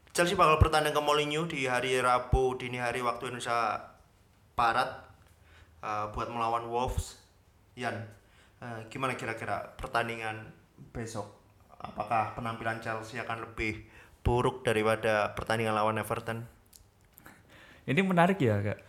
[0.10, 3.78] Chelsea bakal bertanding ke Molineux di hari Rabu dini hari waktu Indonesia
[4.58, 4.90] Barat
[5.86, 7.16] uh, buat melawan Wolves.
[7.78, 7.96] Yan,
[8.60, 10.50] uh, gimana kira-kira pertandingan
[10.92, 11.30] besok?
[11.80, 13.88] Apakah penampilan Chelsea akan lebih
[14.26, 16.44] buruk daripada pertandingan lawan Everton?
[17.88, 18.89] Ini menarik ya kak.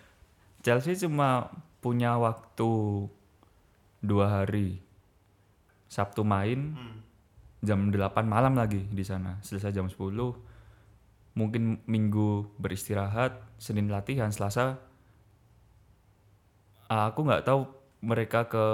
[0.60, 1.48] Chelsea cuma
[1.80, 2.70] punya waktu
[4.04, 4.80] dua hari.
[5.90, 6.78] Sabtu main,
[7.60, 9.42] jam 8 malam lagi di sana.
[9.42, 9.96] Selesai jam 10.
[11.34, 14.78] Mungkin minggu beristirahat, Senin latihan, Selasa.
[16.90, 17.66] ah, Aku nggak tahu
[18.02, 18.66] mereka ke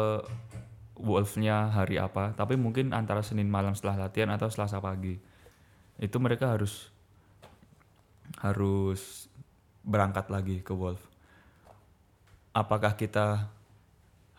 [0.97, 5.21] Wolves-nya hari apa, tapi mungkin antara Senin malam setelah latihan atau Selasa pagi.
[6.01, 6.89] Itu mereka harus
[8.41, 9.29] harus
[9.85, 11.16] berangkat lagi ke Wolf.
[12.57, 13.53] Apakah kita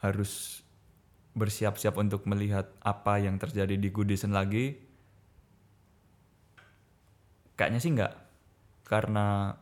[0.01, 0.65] harus
[1.38, 4.73] bersiap-siap untuk melihat apa yang terjadi di Goodison lagi?
[7.53, 8.17] Kayaknya sih enggak.
[8.89, 9.53] Karena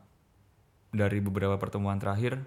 [0.96, 2.40] dari beberapa pertemuan terakhir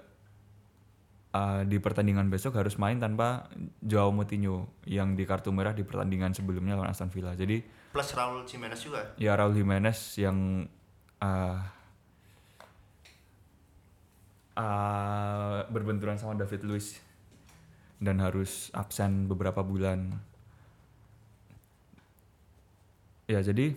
[1.35, 3.51] uh, di pertandingan besok harus main tanpa
[3.83, 7.35] Joao Moutinho yang di kartu merah di pertandingan sebelumnya lawan Aston Villa.
[7.35, 7.59] Jadi
[7.91, 9.15] Plus Raul Jimenez juga.
[9.19, 10.67] ya Raul Jimenez yang
[11.19, 11.59] uh,
[14.55, 16.99] uh, berbenturan sama David Luiz
[17.99, 20.15] dan harus absen beberapa bulan.
[23.25, 23.73] Ya jadi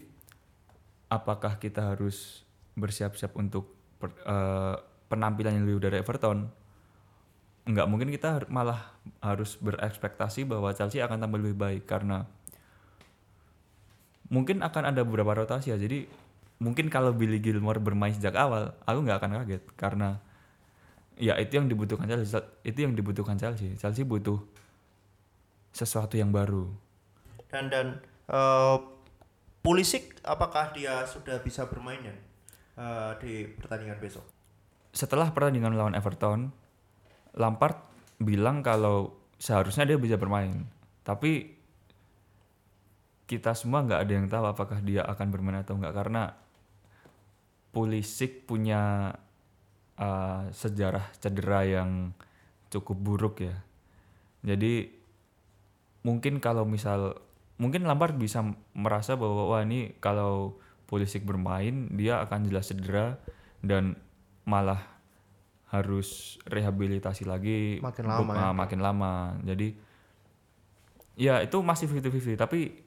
[1.08, 2.44] apakah kita harus
[2.76, 4.76] bersiap-siap untuk per- uh,
[5.08, 6.67] penampilan yang lebih dari Everton?
[7.68, 12.24] Enggak mungkin kita malah harus berekspektasi bahwa Chelsea akan tampil lebih baik karena
[14.32, 15.76] mungkin akan ada beberapa rotasi ya.
[15.76, 16.08] Jadi
[16.64, 20.16] mungkin kalau Billy Gilmore bermain sejak awal, aku nggak akan kaget karena
[21.20, 22.40] ya itu yang dibutuhkan Chelsea.
[22.64, 23.76] Itu yang dibutuhkan Chelsea.
[23.76, 24.40] Chelsea butuh
[25.76, 26.72] sesuatu yang baru.
[27.52, 27.86] Dan dan
[28.32, 28.76] eh,
[29.60, 32.16] Pulisic apakah dia sudah bisa bermain ya
[32.80, 34.24] eh, di pertandingan besok?
[34.96, 36.48] Setelah pertandingan melawan Everton,
[37.38, 37.78] Lampard
[38.18, 40.66] bilang kalau seharusnya dia bisa bermain.
[41.06, 41.56] Tapi
[43.28, 46.32] kita semua nggak ada yang tahu apakah dia akan bermain atau nggak karena
[47.68, 49.12] Pulisic punya
[50.00, 52.10] uh, sejarah cedera yang
[52.72, 53.56] cukup buruk ya.
[54.42, 54.88] Jadi
[56.02, 57.20] mungkin kalau misal
[57.60, 60.56] mungkin Lampard bisa merasa bahwa wah ini kalau
[60.88, 63.20] Pulisic bermain dia akan jelas cedera
[63.60, 63.94] dan
[64.48, 64.97] malah
[65.68, 68.40] harus rehabilitasi lagi Makin lama bu- ya.
[68.48, 69.12] ah, makin lama.
[69.44, 69.68] Jadi
[71.18, 72.78] ya itu masih 50-50 tapi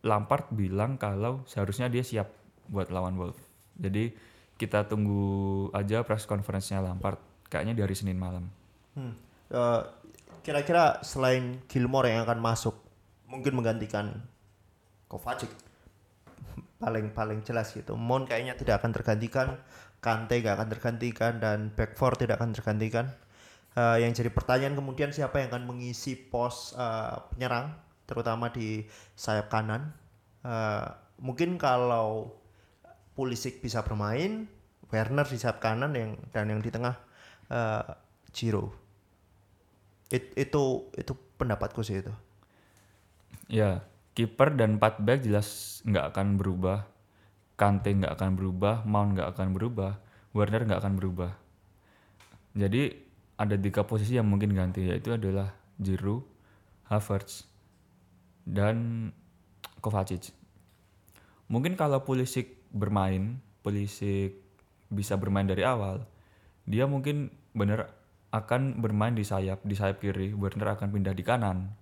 [0.00, 2.30] Lampard bilang kalau seharusnya dia siap
[2.70, 3.40] buat lawan Wolves.
[3.76, 4.14] Jadi
[4.56, 7.16] kita tunggu aja press conference-nya Lampard
[7.48, 8.48] kayaknya di hari Senin malam.
[8.96, 9.16] Hmm.
[9.50, 9.82] Eh,
[10.40, 12.76] kira-kira selain Gilmore yang akan masuk,
[13.28, 14.24] mungkin menggantikan
[15.10, 15.50] Kovacic
[16.82, 17.98] paling paling jelas gitu.
[17.98, 19.58] Mon kayaknya tidak akan tergantikan,
[20.00, 23.06] Kante gak akan tergantikan dan back four tidak akan tergantikan.
[23.76, 27.76] Eh, yang jadi pertanyaan kemudian siapa yang akan mengisi pos eh, penyerang,
[28.08, 28.84] terutama di
[29.14, 29.92] sayap kanan.
[30.44, 30.86] Eh,
[31.20, 32.34] mungkin kalau
[33.14, 34.48] Pulisic bisa bermain,
[34.90, 36.96] Werner di sayap kanan yang dan yang di tengah
[37.52, 37.84] eh,
[38.32, 38.72] Giro.
[40.16, 40.64] It- itu
[41.00, 42.12] itu pendapatku sih itu.
[43.50, 43.82] Ya,
[44.16, 46.86] kiper dan 4 back jelas nggak akan berubah.
[47.60, 50.00] Kante nggak akan berubah, Mount nggak akan berubah,
[50.32, 51.36] Werner nggak akan berubah.
[52.56, 52.88] Jadi
[53.36, 56.24] ada tiga posisi yang mungkin ganti yaitu adalah Giroud,
[56.88, 57.44] Havertz,
[58.48, 59.08] dan
[59.84, 60.32] Kovacic.
[61.52, 64.40] Mungkin kalau Pulisic bermain, Pulisic
[64.88, 66.08] bisa bermain dari awal,
[66.64, 67.92] dia mungkin bener
[68.32, 71.76] akan bermain di sayap, di sayap kiri, Werner akan pindah di kanan,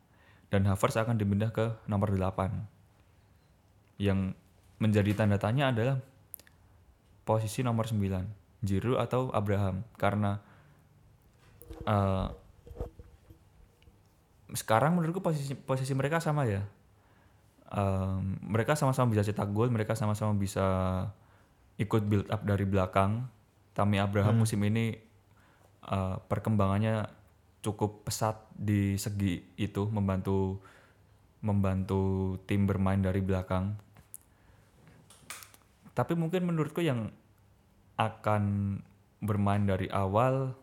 [0.50, 4.00] dan Havertz akan dipindah ke nomor 8.
[4.00, 4.34] Yang
[4.78, 5.98] menjadi tanda tanya adalah
[7.26, 10.40] posisi nomor 9, Giroud atau Abraham, karena
[11.84, 12.28] eh,
[14.56, 16.64] sekarang menurutku posisi posisi mereka sama ya.
[17.68, 20.64] em, mereka sama-sama bisa cetak gol, mereka sama-sama bisa
[21.76, 23.28] ikut build up dari belakang.
[23.76, 24.96] Tammy Abraham musim ini
[25.84, 27.04] eh, perkembangannya
[27.60, 30.62] cukup pesat di segi itu membantu
[31.44, 33.76] membantu tim bermain dari belakang.
[35.98, 37.10] Tapi mungkin menurutku yang
[37.98, 38.78] akan
[39.18, 40.54] bermain dari awal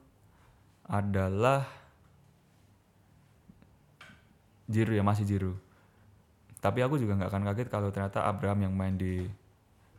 [0.88, 1.68] adalah
[4.72, 5.54] Jiru ya masih Jiru.
[6.64, 9.28] Tapi aku juga nggak akan kaget kalau ternyata Abraham yang main di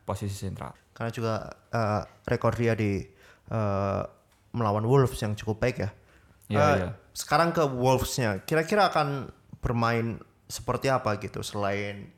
[0.03, 0.73] posisi sentral.
[0.91, 1.33] Karena juga
[1.69, 3.05] eh, rekor dia di
[3.53, 4.03] eh,
[4.57, 5.89] melawan Wolves yang cukup baik ya.
[6.49, 6.89] Iya, Eh, iya.
[7.13, 9.29] Sekarang ke Wolves-nya, kira-kira akan
[9.61, 10.17] bermain
[10.49, 12.09] seperti apa gitu selain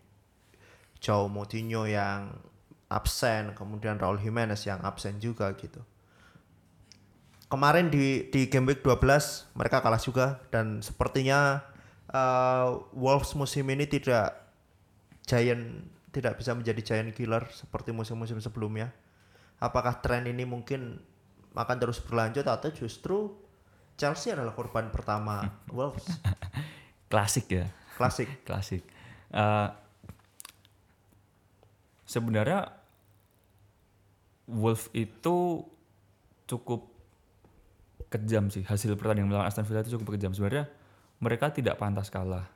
[1.04, 2.32] Joe Moutinho yang
[2.90, 5.80] absen, kemudian Raul Jimenez yang absen juga gitu.
[7.50, 11.62] Kemarin di di game week 12 mereka kalah juga dan sepertinya
[12.10, 14.38] eh, Wolves musim ini tidak
[15.26, 18.90] giant tidak bisa menjadi giant killer seperti musim-musim sebelumnya.
[19.62, 20.98] Apakah tren ini mungkin
[21.54, 23.34] akan terus berlanjut atau justru
[23.98, 26.10] Chelsea adalah korban pertama Wolves?
[27.10, 27.66] Klasik ya.
[27.98, 28.30] Klasik.
[28.48, 28.82] klasik.
[29.30, 29.70] Eh,
[32.10, 32.79] sebenarnya
[34.50, 35.62] Wolf itu
[36.50, 36.90] cukup
[38.10, 40.34] kejam sih hasil pertandingan melawan Aston Villa itu cukup kejam.
[40.34, 40.66] Sebenarnya
[41.22, 42.50] mereka tidak pantas kalah.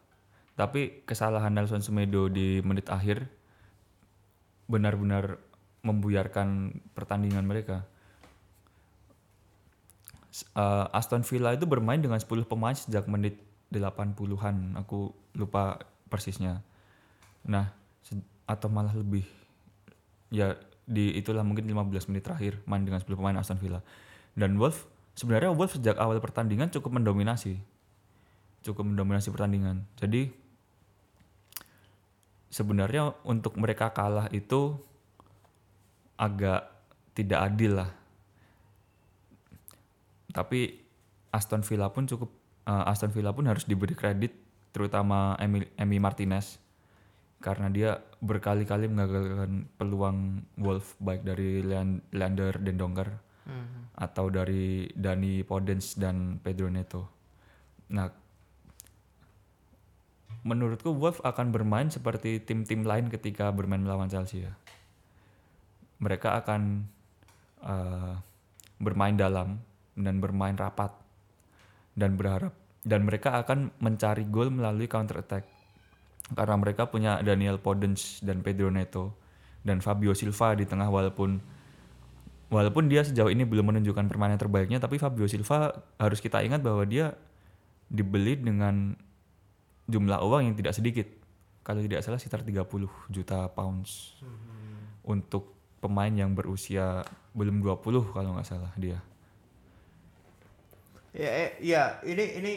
[0.58, 3.26] Tapi kesalahan Nelson Semedo di menit akhir
[4.66, 5.38] benar-benar
[5.86, 7.86] membuyarkan pertandingan mereka.
[10.34, 13.38] Eh, Aston Villa itu bermain dengan 10 pemain sejak menit
[13.70, 15.78] 80-an aku lupa
[16.10, 16.66] persisnya.
[17.46, 17.70] Nah
[18.44, 19.24] atau malah lebih
[20.34, 23.80] ya di itulah mungkin 15 menit terakhir main dengan 10 pemain Aston Villa.
[24.36, 27.60] Dan Wolf sebenarnya Wolf sejak awal pertandingan cukup mendominasi.
[28.64, 29.84] Cukup mendominasi pertandingan.
[30.00, 30.32] Jadi
[32.54, 34.78] sebenarnya untuk mereka kalah itu
[36.20, 36.70] agak
[37.18, 37.92] tidak adil lah.
[40.34, 40.82] Tapi
[41.34, 42.30] Aston Villa pun cukup
[42.70, 44.34] eh, Aston Villa pun harus diberi kredit
[44.74, 46.63] terutama Emi, Emi Martinez
[47.44, 53.12] karena dia berkali-kali mengagalkan peluang Wolf baik dari Lean- Leander Dendoncker
[54.00, 57.04] atau dari Dani Podence dan Pedro Neto.
[57.92, 58.08] Nah,
[60.48, 64.54] menurutku Wolf akan bermain seperti tim-tim lain ketika bermain melawan Chelsea ya.
[66.00, 66.88] Mereka akan
[67.64, 68.16] eh,
[68.80, 69.60] bermain dalam
[69.94, 70.96] dan bermain rapat
[71.94, 75.53] dan berharap dan mereka akan mencari gol melalui counter attack
[76.32, 79.12] karena mereka punya Daniel Podence dan Pedro Neto
[79.68, 81.44] dan Fabio Silva di tengah walaupun
[82.48, 86.88] walaupun dia sejauh ini belum menunjukkan permainan terbaiknya tapi Fabio Silva harus kita ingat bahwa
[86.88, 87.12] dia
[87.92, 88.96] dibeli dengan
[89.88, 91.08] jumlah uang yang tidak sedikit.
[91.64, 92.68] Kalau tidak salah sekitar 30
[93.08, 94.20] juta pounds
[95.04, 99.00] untuk pemain yang berusia belum 20 kalau nggak salah dia.
[101.14, 102.54] Ya, eh, ya ini ini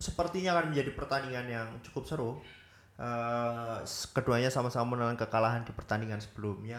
[0.00, 2.30] sepertinya akan menjadi pertandingan yang cukup seru.
[3.82, 6.78] S- keduanya sama-sama menelan kekalahan di pertandingan sebelumnya.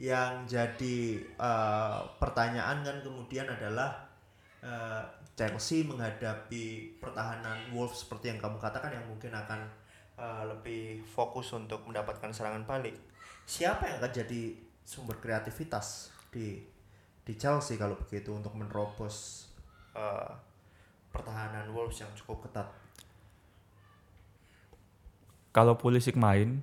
[0.00, 0.98] Yang jadi
[1.38, 4.08] eh, pertanyaan kan kemudian adalah
[4.64, 5.02] eh,
[5.34, 9.60] Chelsea menghadapi pertahanan Wolves seperti yang kamu katakan yang mungkin akan
[10.18, 12.98] eh, lebih fokus untuk mendapatkan serangan balik.
[13.46, 14.42] Siapa yang akan jadi
[14.84, 16.60] sumber kreativitas di
[17.24, 19.48] di Chelsea kalau begitu untuk menerobos
[19.94, 20.32] eh,
[21.14, 22.66] pertahanan Wolves yang cukup ketat.
[25.54, 26.60] Kalau Pulisic main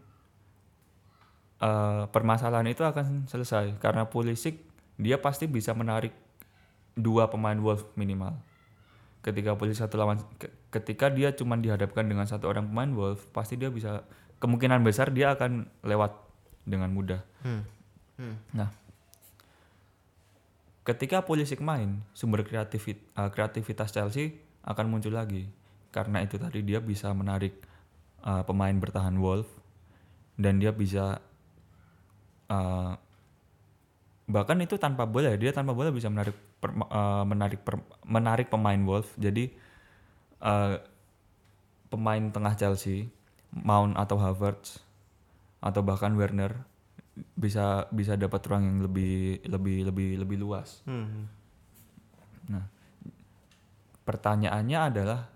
[1.64, 4.60] eh, permasalahan itu akan selesai karena Pulisic
[5.00, 6.12] dia pasti bisa menarik
[6.94, 8.36] dua pemain Wolf minimal.
[9.24, 13.56] Ketika Pulisic satu lawan ke- ketika dia cuma dihadapkan dengan satu orang pemain Wolf, pasti
[13.56, 14.04] dia bisa
[14.44, 16.12] kemungkinan besar dia akan lewat
[16.68, 17.22] dengan mudah.
[18.54, 18.70] Nah,
[20.84, 25.50] ketika Pulisic main, sumber kreativit- eh, kreativitas Chelsea akan muncul lagi.
[25.90, 27.54] Karena itu tadi dia bisa menarik
[28.22, 29.48] eh, pemain bertahan Wolf
[30.38, 31.22] dan dia bisa
[32.50, 32.94] eh,
[34.32, 38.48] bahkan itu tanpa bola ya, dia tanpa bola bisa menarik per- eh, menarik per- menarik
[38.48, 39.12] pemain Wolf.
[39.20, 39.52] Jadi
[40.41, 40.76] eh,
[41.91, 43.12] pemain tengah Chelsea,
[43.52, 44.80] Mount atau Havertz
[45.62, 46.56] atau bahkan Werner
[47.36, 50.82] bisa bisa dapat ruang yang lebih lebih lebih lebih luas.
[50.88, 51.28] Hmm.
[52.48, 52.66] Nah,
[54.08, 55.28] pertanyaannya adalah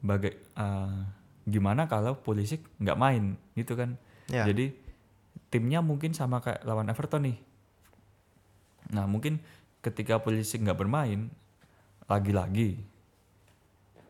[0.00, 1.00] baga- eh,
[1.48, 3.98] gimana kalau Pulisic nggak main gitu kan?
[4.30, 4.46] Ya.
[4.46, 4.74] Jadi
[5.52, 7.38] timnya mungkin sama kayak lawan Everton nih.
[8.94, 9.42] Nah mungkin
[9.82, 11.28] ketika Pulisic nggak bermain,
[12.06, 12.78] lagi-lagi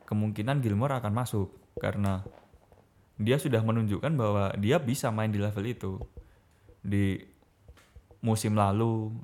[0.08, 1.48] kemungkinan Gilmore akan masuk
[1.80, 2.20] karena
[3.16, 5.96] dia sudah menunjukkan bahwa dia bisa main di level itu
[6.82, 7.16] di
[8.20, 9.14] musim lalu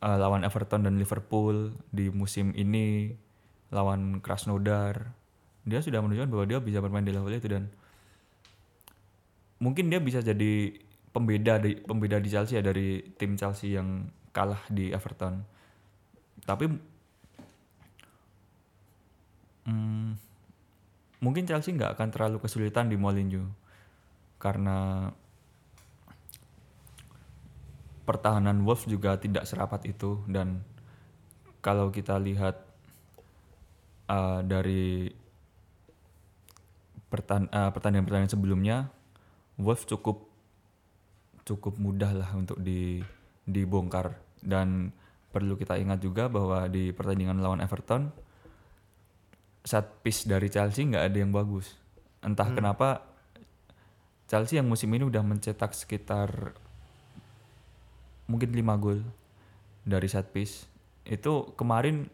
[0.00, 3.12] eh, lawan Everton dan Liverpool di musim ini
[3.74, 5.15] lawan Krasnodar
[5.66, 7.66] dia sudah menunjukkan bahwa dia bisa bermain di level itu dan
[9.58, 10.78] mungkin dia bisa jadi
[11.10, 15.42] pembeda di pembeda di Chelsea ya dari tim Chelsea yang kalah di Everton.
[16.46, 16.64] Tapi
[19.66, 20.10] hmm,
[21.18, 23.50] mungkin Chelsea nggak akan terlalu kesulitan di Mourinho
[24.38, 25.10] karena
[28.06, 30.62] pertahanan Wolves juga tidak serapat itu dan
[31.58, 32.62] kalau kita lihat
[34.06, 35.10] uh, dari
[37.16, 38.92] pertan uh, pertandingan-pertandingan sebelumnya
[39.56, 40.28] Wolves cukup
[41.48, 43.00] cukup mudah lah untuk di
[43.48, 44.12] dibongkar.
[44.44, 44.92] Dan
[45.32, 48.12] perlu kita ingat juga bahwa di pertandingan lawan Everton
[49.64, 51.72] set piece dari Chelsea nggak ada yang bagus.
[52.20, 53.02] Entah kenapa
[54.30, 56.52] Chelsea yang musim ini udah mencetak sekitar
[58.26, 59.00] mungkin 5 gol
[59.86, 60.66] dari set piece.
[61.06, 62.10] Itu kemarin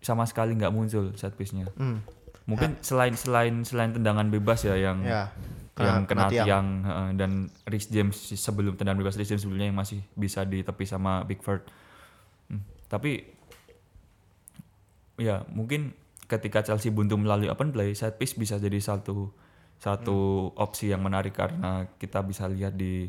[0.00, 1.68] sama sekali nggak muncul set piece-nya.
[1.76, 2.00] Hmm.
[2.50, 5.30] Mungkin selain selain selain tendangan bebas ya yang Ya.
[5.80, 6.44] yang kena tiang.
[6.44, 7.30] tiang heeh, dan
[7.64, 11.64] Rhys James sebelum tendangan bebas Rhys James sebelumnya yang masih bisa ditepi sama Pickford.
[12.50, 13.24] Hmm, Tapi
[15.16, 15.96] ya mungkin
[16.26, 19.32] ketika Chelsea buntu melalui open play, set piece bisa jadi satu
[19.80, 23.08] satu opsi yang menarik karena kita bisa lihat di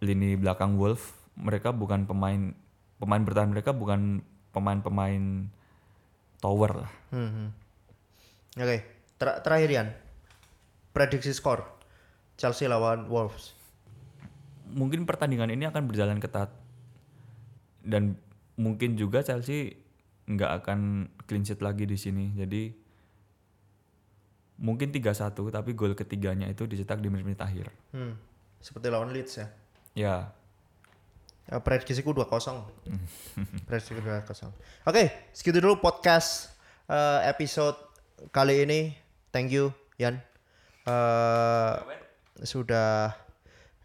[0.00, 2.56] lini belakang Wolf mereka bukan pemain
[2.96, 4.24] pemain bertahan mereka bukan
[4.56, 5.52] pemain-pemain
[6.40, 6.92] tower lah.
[7.12, 7.52] Hmm,
[8.56, 8.78] Oke,
[9.14, 9.88] Ter- terakhir Yan.
[10.90, 11.64] Prediksi skor
[12.34, 13.52] Chelsea lawan Wolves.
[14.66, 16.50] mungkin pertandingan ini akan berjalan ketat
[17.80, 18.18] dan
[18.56, 19.78] mungkin juga Chelsea
[20.26, 20.78] nggak akan
[21.22, 22.74] clean sheet lagi di sini jadi
[24.58, 25.06] mungkin 3-1
[25.54, 28.18] tapi gol ketiganya itu dicetak di menit-menit akhir Hmm.
[28.58, 29.46] Seperti lawan Leeds ya.
[29.94, 30.16] ya
[31.46, 32.26] Ya, prediksiku 2-0.
[33.70, 34.50] Prediksiku 2-0.
[34.82, 36.50] Oke, segitu dulu podcast
[36.90, 37.85] eh, episode
[38.32, 38.94] kali ini.
[39.34, 40.20] Thank you, Yan.
[40.86, 41.74] Eh,
[42.44, 43.12] sudah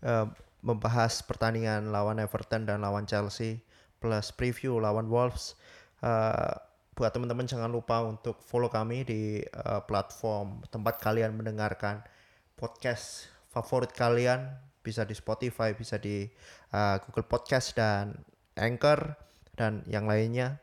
[0.06, 0.28] eh,
[0.62, 3.64] membahas pertandingan lawan Everton dan lawan Chelsea
[3.98, 5.58] plus preview lawan Wolves.
[6.04, 6.54] Eh,
[6.92, 12.06] buat teman-teman jangan lupa untuk follow kami di eh, platform tempat kalian mendengarkan
[12.54, 14.48] podcast favorit kalian
[14.82, 16.26] bisa di Spotify, bisa di
[16.74, 18.18] uh, Google Podcast dan
[18.58, 19.14] Anchor
[19.54, 20.58] dan yang lainnya.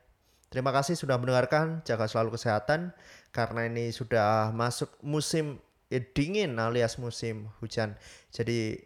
[0.48, 2.96] Terima kasih sudah mendengarkan, jaga selalu kesehatan
[3.32, 7.96] karena ini sudah masuk musim eh, dingin alias musim hujan.
[8.32, 8.76] Jadi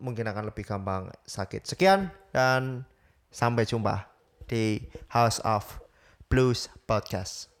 [0.00, 1.68] mungkin akan lebih gampang sakit.
[1.68, 2.88] Sekian dan
[3.28, 4.08] sampai jumpa
[4.48, 4.80] di
[5.12, 5.78] House of
[6.32, 7.59] Blues Podcast.